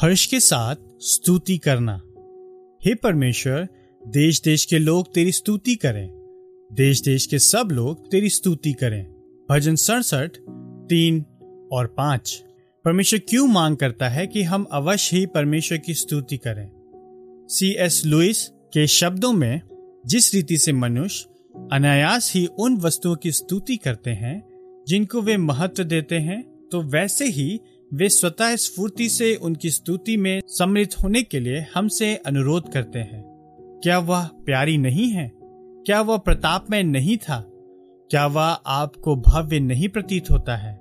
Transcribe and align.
हर्ष 0.00 0.26
के 0.26 0.40
साथ 0.40 0.76
स्तुति 1.00 1.58
करना। 1.58 1.96
हे 2.84 2.94
परमेश्वर 2.94 3.68
देश 4.06 4.40
देश 4.42 4.64
के 4.64 4.78
लोग 4.78 5.14
तेरी 5.14 5.32
स्तुति 5.32 5.74
करें। 5.74 6.08
देश 6.72 7.00
देश 7.00 7.26
के 7.26 7.38
सब 7.38 7.68
लोग 7.72 8.10
तेरी 8.10 8.28
स्तुति 8.28 8.72
करें। 8.72 9.06
भजन 9.50 9.74
सड़सठ, 9.74 10.30
तीन 10.88 11.24
और 11.72 11.86
पाँच। 11.86 12.44
परमेश्वर 12.84 13.20
क्यों 13.28 13.46
मांग 13.46 13.76
करता 13.76 14.08
है 14.08 14.26
कि 14.26 14.42
हम 14.42 14.66
अवश्य 14.72 15.16
ही 15.16 15.26
परमेश्वर 15.26 15.78
की 15.78 15.94
स्तुति 15.94 16.36
करें? 16.36 16.70
सी 17.50 17.70
एस 17.70 18.02
लुइस 18.06 18.50
के 18.52 18.86
शब्दों 18.86 19.32
में, 19.32 19.60
जिस 20.06 20.34
रीति 20.34 20.58
से 20.58 20.72
मनुष्य 20.72 21.26
अनायास 21.72 22.34
ही 22.34 22.46
उन 22.46 22.76
वस्तुओं 22.76 23.16
की 23.16 23.32
स्तुति 23.32 23.76
करते 23.76 24.10
हैं, 24.10 24.48
जिनको 24.88 25.22
वे 25.22 25.36
महत्व 25.36 25.84
देते 25.84 26.14
हैं 26.14 26.68
तो 26.72 26.82
वैसे 26.82 27.24
ही 27.24 27.60
वे 27.94 28.08
स्वतः 28.08 28.56
स्फूर्ति 28.56 29.08
से 29.08 29.34
उनकी 29.34 29.70
स्तुति 29.70 30.16
में 30.16 30.42
सम्मिलित 30.46 30.94
होने 31.02 31.22
के 31.22 31.40
लिए 31.40 31.66
हमसे 31.74 32.16
अनुरोध 32.16 32.72
करते 32.72 32.98
हैं। 32.98 33.24
क्या 33.82 33.98
वह 33.98 34.24
प्यारी 34.24 34.78
नहीं 34.78 35.08
है? 35.08 35.32
क्या 35.86 36.00
वह 36.00 36.16
प्रताप 36.16 36.66
में 36.70 36.82
नहीं 36.82 37.16
था? 37.16 37.50
क्या 38.10 38.26
वह 38.26 38.42
आपको 38.66 39.16
भव्य 39.16 39.60
नहीं 39.60 39.88
प्रतीत 39.88 40.30
होता 40.30 40.56
है? 40.56 40.74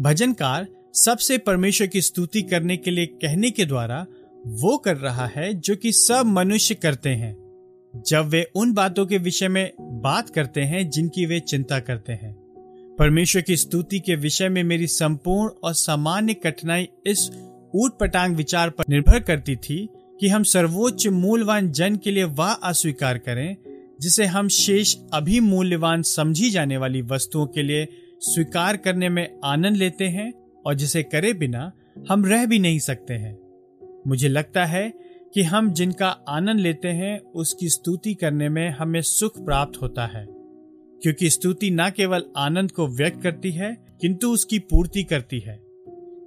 भजनकार 0.00 0.66
सबसे 0.94 1.38
परमेश्वर 1.38 1.86
की 1.86 2.00
स्तुति 2.00 2.42
करने 2.42 2.76
के 2.76 2.90
लिए 2.90 3.06
कहने 3.06 3.50
के 3.50 3.64
द्वारा 3.64 4.06
वो 4.46 4.78
कर 4.78 4.96
रहा 4.96 5.26
है 5.26 5.54
जो 5.54 5.76
कि 5.76 5.92
सब 5.92 6.22
मनुष्य 6.26 6.74
करते 6.74 7.10
हैं। 7.10 7.50
जब 8.06 8.26
वे 8.26 8.50
उन 8.54 8.72
बातों 8.72 9.06
के 9.06 9.18
विषय 9.18 9.48
में 9.48 9.72
बात 9.80 10.30
करते 10.30 10.60
हैं 10.60 10.90
जिनकी 10.90 11.26
वे 11.26 11.40
चिंता 11.40 11.80
करते 11.80 12.12
हैं। 12.12 12.29
परमेश्वर 12.98 13.42
की 13.42 13.56
स्तुति 13.56 14.00
के 14.00 14.14
विषय 14.14 14.48
में 14.48 14.64
मेरी 14.64 14.86
संपूर्ण 14.86 15.50
और 15.64 15.72
सामान्य 15.72 16.34
कठिनाई 16.34 16.88
इस 17.06 17.30
ऊट 17.74 17.98
पटांग 17.98 18.36
विचार 18.36 18.70
पर 18.70 18.84
निर्भर 18.88 19.20
करती 19.20 19.56
थी 19.56 19.88
कि 20.20 20.28
हम 20.28 20.42
सर्वोच्च 20.42 21.06
मूल्यवान 21.06 21.70
जन 21.72 21.96
के 21.96 22.10
लिए 22.10 22.24
वह 22.24 22.52
अस्वीकार 22.52 23.18
करें, 23.18 23.56
जिसे 24.00 24.24
हम 24.24 24.48
शेष 24.48 24.96
अभी 25.14 25.40
मूल्यवान 25.40 26.02
समझी 26.02 26.50
जाने 26.50 26.76
वाली 26.76 27.02
वस्तुओं 27.02 27.46
के 27.46 27.62
लिए 27.62 27.88
स्वीकार 28.20 28.76
करने 28.76 29.08
में 29.08 29.40
आनंद 29.44 29.76
लेते 29.76 30.04
हैं 30.04 30.32
और 30.66 30.74
जिसे 30.74 31.02
करे 31.02 31.32
बिना 31.32 31.72
हम 32.10 32.24
रह 32.24 32.46
भी 32.46 32.58
नहीं 32.58 32.78
सकते 32.78 33.14
हैं। 33.14 33.38
मुझे 34.06 34.28
लगता 34.28 34.64
है 34.64 34.92
कि 35.34 35.42
हम 35.42 35.72
जिनका 35.72 36.08
आनंद 36.08 36.60
लेते 36.60 36.88
हैं, 36.88 37.20
उसकी 37.20 37.68
स्तुति 37.68 38.14
करने 38.14 38.48
में 38.48 38.70
हमें 38.70 39.02
सुख 39.02 39.44
प्राप्त 39.44 39.82
होता 39.82 40.06
है। 40.06 40.39
क्योंकि 41.02 41.30
स्तुति 41.30 41.70
न 41.70 41.90
केवल 41.90 42.24
आनंद 42.36 42.70
को 42.70 42.88
व्यक्त 42.88 43.22
करती 43.22 43.50
है, 43.50 43.86
किंतु 44.00 44.28
उसकी 44.28 44.58
पूर्ति 44.58 45.02
करती 45.02 45.38
है। 45.38 45.62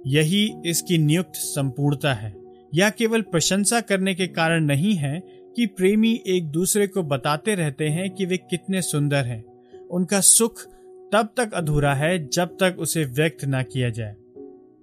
यही 0.06 0.54
इसकी 0.66 0.98
नियुक्त 0.98 1.32
संपूर्णता 1.34 2.14
है। 2.14 2.36
यह 2.74 2.90
केवल 2.90 3.22
प्रशंसा 3.22 3.80
करने 3.80 4.14
के 4.14 4.26
कारण 4.26 4.64
नहीं 4.64 4.94
है 4.94 5.22
कि 5.56 5.66
प्रेमी 5.66 6.20
एक 6.26 6.46
दूसरे 6.46 6.86
को 6.86 7.02
बताते 7.02 7.54
रहते 7.54 7.88
हैं 7.88 8.10
कि 8.10 8.26
वे 8.26 8.36
कितने 8.36 8.82
सुंदर 8.82 9.24
हैं। 9.24 9.44
उनका 9.90 10.20
सुख 10.20 10.64
तब 11.12 11.28
तक 11.36 11.52
अधूरा 11.54 11.94
है 11.94 12.28
जब 12.28 12.48
तक 12.48 12.76
उसे 12.78 13.04
व्यक्त 13.04 13.44
न 13.44 13.62
किया 13.62 13.90
जाए। 13.90 14.16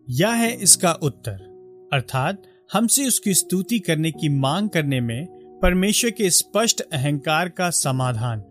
यह 0.10 0.30
है 0.30 0.62
इसका 0.62 0.94
उत्तर। 0.94 1.52
अर्थात, 1.94 2.44
हमसे 2.74 3.08
उसकी 3.08 3.34
स्तुति 3.34 3.80
करने 3.80 4.12
की 4.12 4.30
मांग 4.30 4.70
करने 4.70 5.02
में 5.02 5.26
परमेश्वर 5.62 6.12
के 6.12 6.30
स्पष्ट 6.30 6.82
अहंकार 6.82 7.50
का 7.50 7.70
समाधान। 7.70 8.44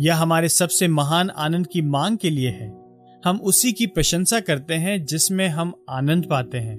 यह 0.00 0.16
हमारे 0.16 0.48
सबसे 0.48 0.88
महान 0.88 1.30
आनंद 1.30 1.66
की 1.66 1.82
मांग 1.82 2.18
के 2.18 2.30
लिए 2.30 2.48
है। 2.48 2.84
हम 3.24 3.40
उसी 3.40 3.72
की 3.72 3.86
प्रशंसा 3.86 4.40
करते 4.40 4.74
हैं 4.74 5.04
जिसमें 5.04 5.48
हम 5.48 5.72
आनंद 5.90 6.26
पाते 6.26 6.58
हैं। 6.58 6.78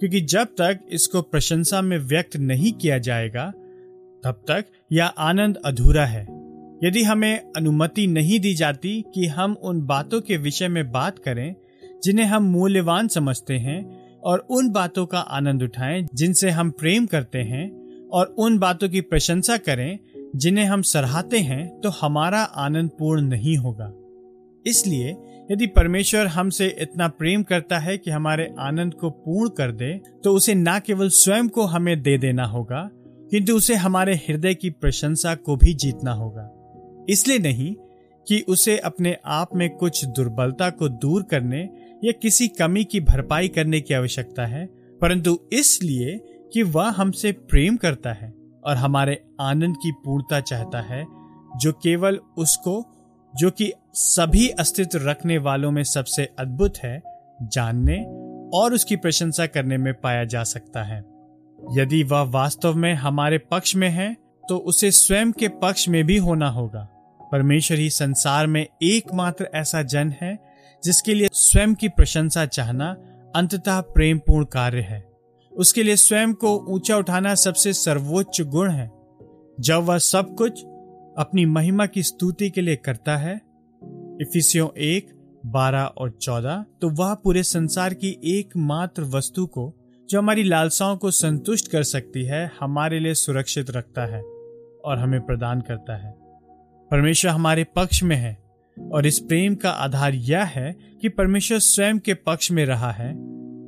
क्योंकि 0.00 0.20
जब 0.20 0.44
तक 0.44 0.80
इसको 0.90 1.22
प्रशंसा 1.22 1.82
में 1.82 1.98
व्यक्त 1.98 2.36
नहीं 2.36 2.72
किया 2.72 2.98
जाएगा, 2.98 3.50
तब 4.24 4.44
तक 4.48 4.64
यह 4.92 5.06
आनंद 5.06 5.56
अधूरा 5.56 6.06
है। 6.06 6.22
यदि 6.84 7.02
हमें 7.02 7.40
अनुमति 7.56 8.06
नहीं 8.06 8.40
दी 8.40 8.54
जाती 8.54 9.04
कि 9.14 9.26
हम 9.26 9.52
उन 9.52 9.86
बातों 9.86 10.20
के 10.20 10.36
विषय 10.36 10.68
में 10.68 10.92
बात 10.92 11.18
करें, 11.18 11.54
जिन्हें 12.04 12.26
हम 12.26 12.42
मूल्यवान 12.42 13.08
समझते 13.08 13.54
हैं, 13.54 14.06
और 14.20 14.46
उन 14.50 14.70
बातों 14.70 15.06
का 15.06 15.18
आनंद 15.18 15.62
उठाएँ 15.62 16.06
जिनसे 16.14 16.50
हम 16.50 16.70
प्रेम 16.70 17.06
करते 17.06 17.38
हैं, 17.38 17.86
और 18.08 18.26
उन 18.26 18.58
बातों 18.58 18.88
की 18.88 19.00
प्रशंसा 19.00 19.56
करें 19.56 19.98
जिन्हें 20.34 20.64
हम 20.64 20.82
सराहते 20.82 21.38
हैं 21.38 21.68
तो 21.80 21.88
हमारा 21.90 22.42
आनंद 22.42 22.90
पूर्ण 22.98 23.22
नहीं 23.22 23.56
होगा। 23.56 23.92
इसलिए, 24.66 25.16
यदि 25.50 25.66
परमेश्वर 25.66 26.26
हमसे 26.26 26.66
इतना 26.80 27.08
प्रेम 27.08 27.42
करता 27.42 27.78
है 27.78 27.96
कि 27.98 28.10
हमारे 28.10 28.48
आनंद 28.58 28.94
को 28.94 29.10
पूर्ण 29.10 29.50
कर 29.50 29.72
दे 29.72 29.92
तो 30.24 30.34
उसे 30.34 30.54
न 30.54 30.78
केवल 30.86 31.08
स्वयं 31.08 31.48
को 31.48 31.64
हमें 31.64 32.00
दे 32.02 32.16
देना 32.18 32.44
होगा, 32.44 32.88
किंतु 33.30 33.56
उसे 33.56 33.74
हमारे 33.74 34.14
हृदय 34.18 34.54
की 34.54 34.70
प्रशंसा 34.70 35.34
को 35.34 35.56
भी 35.56 35.74
जीतना 35.74 36.12
होगा। 36.12 36.50
इसलिए 37.08 37.38
नहीं 37.38 37.74
कि 38.26 38.44
उसे 38.48 38.76
अपने 38.78 39.16
आप 39.24 39.54
में 39.54 39.68
कुछ 39.70 40.04
दुर्बलता 40.06 40.70
को 40.70 40.88
दूर 40.88 41.22
करने 41.22 41.60
या 42.04 42.12
किसी 42.12 42.48
कमी 42.48 42.84
की 42.84 43.00
भरपाई 43.00 43.48
करने 43.48 43.80
की 43.80 43.94
आवश्यकता 43.94 44.46
है, 44.46 44.64
परंतु 45.00 45.38
इसलिए 45.52 46.18
कि 46.52 46.62
वह 46.62 46.88
हमसे 46.88 47.32
प्रेम 47.32 47.76
करता 47.76 48.12
है। 48.12 48.32
और 48.66 48.76
हमारे 48.76 49.22
आनंद 49.40 49.76
की 49.76 49.92
पूर्णता 50.04 50.40
चाहता 50.40 50.80
है, 50.80 51.04
जो 51.56 51.72
केवल 51.72 52.20
उसको, 52.38 52.82
जो 53.34 53.50
कि 53.50 53.72
सभी 53.94 54.48
अस्तित्व 54.48 55.08
रखने 55.08 55.38
वालों 55.38 55.70
में 55.70 55.82
सबसे 55.84 56.28
अद्भुत 56.38 56.78
है, 56.78 57.02
जानने 57.42 57.96
और 58.54 58.74
उसकी 58.74 58.96
प्रशंसा 58.96 59.46
करने 59.46 59.76
में 59.76 59.92
पाया 59.94 60.24
जा 60.24 60.44
सकता 60.44 60.82
है। 60.82 60.98
यदि 61.72 62.02
वह 62.02 62.22
वास्तव 62.22 62.74
में 62.74 62.94
हमारे 62.94 63.38
पक्ष 63.38 63.74
में 63.76 63.88
है 63.88 64.16
तो 64.48 64.56
उसे 64.58 64.90
स्वयं 64.90 65.32
के 65.32 65.48
पक्ष 65.48 65.88
में 65.88 66.04
भी 66.04 66.16
होना 66.16 66.48
होगा। 66.48 66.88
परमेश्वर 67.32 67.78
ही 67.78 67.90
संसार 67.90 68.46
में 68.46 68.66
एकमात्र 68.82 69.48
ऐसा 69.54 69.82
जन 69.82 70.14
है, 70.22 70.38
जिसके 70.84 71.14
लिए 71.14 71.28
स्वयं 71.32 71.74
की 71.74 71.88
प्रशंसा 71.88 72.46
चाहना 72.46 72.96
अंततः 73.36 73.80
प्रेमपूर्ण 73.80 74.44
कार्य 74.44 74.80
है। 74.80 75.15
उसके 75.56 75.82
लिए 75.82 75.96
स्वयं 75.96 76.32
को 76.34 76.56
ऊँचा 76.68 76.96
उठाना 76.96 77.34
सबसे 77.34 77.72
सर्वोच्च 77.72 78.40
गुण 78.40 78.70
है। 78.70 78.90
जब 79.60 79.84
वह 79.84 79.98
सब 79.98 80.34
कुछ 80.34 80.64
अपनी 81.18 81.44
महिमा 81.46 81.86
की 81.86 82.02
स्तुति 82.02 82.50
के 82.50 82.60
लिए 82.60 82.76
करता 82.76 83.16
है, 83.16 83.34
इफिसियों 84.20 84.68
एक, 84.78 85.12
बारह 85.46 85.82
और 85.82 86.10
चौदह 86.10 86.64
तो 86.80 86.88
वह 86.88 87.14
पूरे 87.14 87.42
संसार 87.42 87.94
की 87.94 88.08
एकमात्र 88.24 89.02
वस्तु 89.02 89.46
को, 89.46 89.72
जो 90.10 90.18
हमारी 90.18 90.42
लालसाओं 90.42 90.96
को 90.96 91.10
संतुष्ट 91.10 91.70
कर 91.70 91.82
सकती 91.82 92.24
है, 92.24 92.50
हमारे 92.60 93.00
लिए 93.00 93.14
सुरक्षित 93.14 93.70
रखता 93.70 94.06
है 94.06 94.22
और 94.84 94.98
हमें 94.98 95.20
प्रदान 95.20 95.60
करता 95.60 95.96
है। 95.96 96.12
परमेश्वर 96.90 97.30
हमारे 97.30 97.64
पक्ष 97.64 98.02
में 98.02 98.16
है 98.16 98.36
और 98.92 99.06
इस 99.06 99.18
प्रेम 99.18 99.54
का 99.54 99.70
आधार 99.70 100.14
यह 100.14 100.44
है 100.44 100.72
कि 101.00 101.08
परमेश्वर 101.08 101.58
स्वयं 101.58 101.98
के 101.98 102.14
पक्ष 102.14 102.50
में 102.50 102.64
रहा 102.66 102.90
है, 102.92 103.12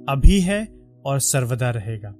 अभी 0.08 0.40
है 0.40 0.77
और 1.08 1.20
सर्वदा 1.20 1.70
रहेगा। 1.70 2.14